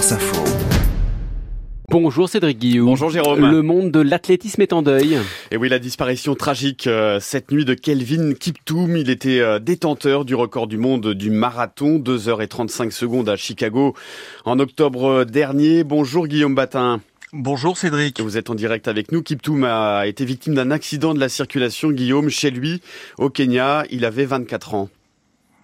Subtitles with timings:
[0.00, 0.42] Info.
[1.90, 2.86] Bonjour Cédric Guillaume.
[2.86, 3.50] Bonjour Jérôme.
[3.50, 5.18] Le monde de l'athlétisme est en deuil.
[5.50, 8.96] Et oui, la disparition tragique euh, cette nuit de Kelvin Kiptoum.
[8.96, 13.94] Il était euh, détenteur du record du monde du marathon, 2h35 secondes à Chicago
[14.46, 15.84] en octobre dernier.
[15.84, 17.02] Bonjour Guillaume Batin.
[17.34, 18.22] Bonjour Cédric.
[18.22, 19.22] Vous êtes en direct avec nous.
[19.22, 22.80] Kiptoum a été victime d'un accident de la circulation, Guillaume, chez lui,
[23.18, 23.84] au Kenya.
[23.90, 24.88] Il avait 24 ans.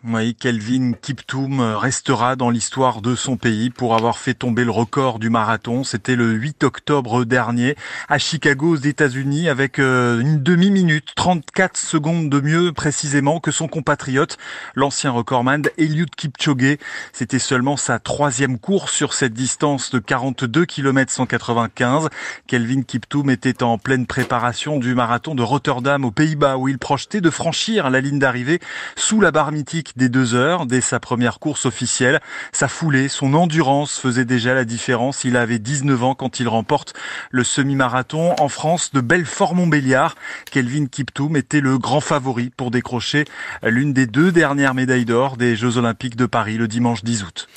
[0.04, 5.18] Oui, Kelvin Kiptoum restera dans l'histoire de son pays pour avoir fait tomber le record
[5.18, 5.84] du marathon.
[5.84, 7.76] C'était le 8 octobre dernier
[8.08, 13.68] à Chicago aux États-Unis avec euh, une demi-minute, 34 secondes de mieux précisément que son
[13.68, 14.36] compatriote,
[14.74, 16.76] l'ancien recordman Eliud Kipchoge.
[17.12, 22.10] C'était seulement sa troisième course sur cette distance de 42 km 195.
[22.46, 27.22] Kelvin Kiptoum était en pleine préparation du marathon de Rotterdam aux Pays-Bas où il projetait
[27.22, 28.60] de franchir la ligne d'arrivée
[28.94, 32.20] sous la barre mythique des deux heures dès sa première course officielle.
[32.52, 35.24] Sa foulée, son endurance faisait déjà la différence.
[35.24, 36.94] Il avait 19 ans quand il remporte
[37.30, 40.14] le semi-marathon en France de Belfort-Montbéliard.
[40.50, 43.24] Kelvin Kiptoum était le grand favori pour décrocher
[43.62, 47.48] l'une des deux dernières médailles d'or des Jeux Olympiques de Paris le dimanche 10 août.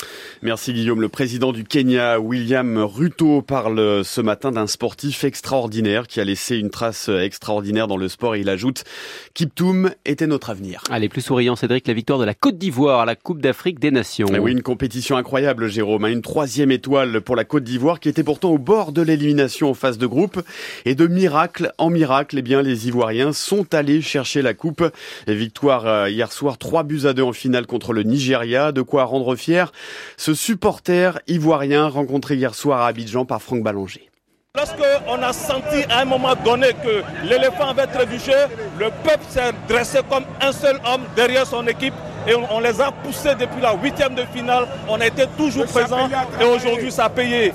[0.41, 1.01] Merci Guillaume.
[1.01, 6.55] Le président du Kenya, William Ruto, parle ce matin d'un sportif extraordinaire qui a laissé
[6.55, 8.85] une trace extraordinaire dans le sport et il ajoute
[9.33, 10.81] Kiptoum était notre avenir.
[10.89, 13.91] Allez, plus souriant Cédric, la victoire de la Côte d'Ivoire à la Coupe d'Afrique des
[13.91, 14.27] Nations.
[14.27, 16.07] Et oui, une compétition incroyable, Jérôme.
[16.07, 19.73] Une troisième étoile pour la Côte d'Ivoire qui était pourtant au bord de l'élimination en
[19.73, 20.41] phase de groupe.
[20.85, 24.85] Et de miracle en miracle, eh bien, les Ivoiriens sont allés chercher la coupe.
[25.27, 28.71] victoire euh, hier soir, 3 buts à 2 en finale contre le Nigeria.
[28.71, 29.73] De quoi rendre fier
[30.15, 34.09] ce supporter ivoirien rencontré hier soir à Abidjan par Franck Ballanger.
[34.55, 38.33] Lorsqu'on a senti à un moment donné que l'éléphant avait trébuché,
[38.80, 41.94] le peuple s'est dressé comme un seul homme derrière son équipe
[42.27, 44.67] et on, les a poussés depuis la huitième de finale.
[44.88, 46.09] On a été toujours présents
[46.41, 47.53] et aujourd'hui ça a payé.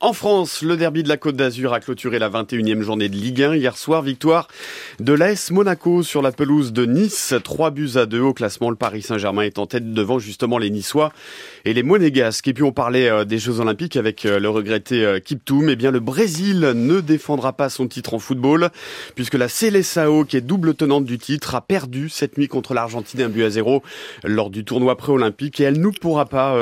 [0.00, 3.42] En France, le derby de la Côte d'Azur a clôturé la 21e journée de Ligue
[3.42, 4.02] 1 hier soir.
[4.02, 4.48] Victoire
[5.00, 7.34] de l'AS Monaco sur la pelouse de Nice.
[7.42, 8.70] 3 buts à 2 au classement.
[8.70, 11.12] Le Paris Saint-Germain est en tête devant justement les Niçois
[11.64, 12.48] et les Monégasques.
[12.48, 15.68] Et puis on parlait euh, des Jeux Olympiques avec euh, le regretté euh, Kiptoum.
[15.68, 18.70] Eh bien, le Brésil ne défendra pas son titre en football
[19.14, 23.22] puisque la Seleção, qui est double tenante du titre, a perdu cette nuit contre l'Argentine
[23.22, 23.82] un but à zéro
[24.22, 26.58] lors du tournoi pré-olympique et elle ne pourra pas,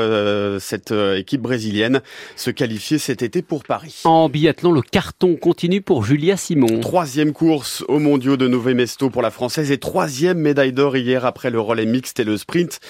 [0.60, 2.02] cette équipe brésilienne,
[2.36, 4.00] se qualifier cet été pour Paris.
[4.04, 6.80] En biathlon, le carton continue pour Julia Simon.
[6.80, 11.26] Troisième course au mondiaux de Nové Mesto pour la Française et troisième médaille d'or hier
[11.26, 12.80] après le relais mixte et le sprint.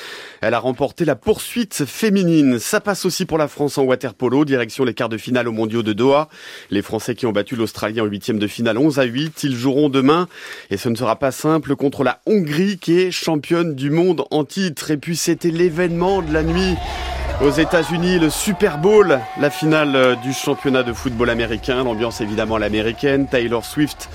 [0.41, 2.61] Elle a remporté la poursuite féminine.
[2.61, 5.83] Ça passe aussi pour la France en waterpolo, direction les quarts de finale au mondiaux
[5.83, 6.29] de Doha.
[6.71, 9.89] Les Français qui ont battu l'Australie en huitième de finale 11 à 8, ils joueront
[9.89, 10.29] demain
[10.71, 14.45] et ce ne sera pas simple contre la Hongrie qui est championne du monde en
[14.45, 14.93] titre.
[14.93, 16.77] Et puis c'était l'événement de la nuit
[17.43, 21.83] aux États-Unis, le Super Bowl, la finale euh, du championnat de football américain.
[21.83, 23.27] L'ambiance évidemment l'américaine.
[23.27, 24.09] Taylor Swift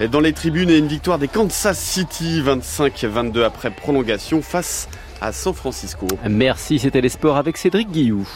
[0.00, 4.88] est dans les tribunes et une victoire des Kansas City 25-22 après prolongation face
[5.20, 6.06] à San Francisco.
[6.28, 8.26] Merci, c'était les sports avec Cédric Guillou.